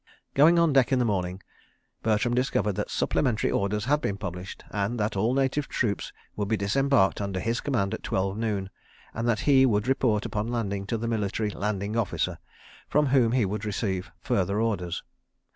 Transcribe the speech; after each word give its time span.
Going 0.33 0.57
on 0.57 0.73
deck 0.73 0.91
in 0.91 0.97
the 0.97 1.05
morning, 1.05 1.43
Bertram 2.01 2.33
discovered 2.33 2.71
that 2.73 2.89
supplementary 2.89 3.51
orders 3.51 3.85
had 3.85 4.01
been 4.01 4.17
published, 4.17 4.63
and 4.71 4.99
that 4.99 5.15
all 5.15 5.35
native 5.35 5.67
troops 5.67 6.11
would 6.35 6.47
be 6.47 6.57
disembarked 6.57 7.21
under 7.21 7.39
his 7.39 7.61
command 7.61 7.93
at 7.93 8.01
twelve 8.01 8.35
noon, 8.35 8.71
and 9.13 9.27
that 9.27 9.41
he 9.41 9.63
would 9.63 9.87
report, 9.87 10.25
upon 10.25 10.47
landing, 10.47 10.87
to 10.87 10.97
the 10.97 11.07
Military 11.07 11.51
Landing 11.51 11.95
Officer, 11.95 12.39
from 12.89 13.05
whom 13.05 13.33
he 13.33 13.45
would 13.45 13.63
receive 13.63 14.09
further 14.23 14.59
orders. 14.59 15.03